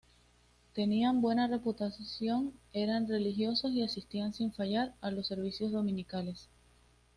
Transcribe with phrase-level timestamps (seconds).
[0.73, 6.49] Tenían buena reputación, eran religiosos y asistían sin fallar a los servicios dominicales.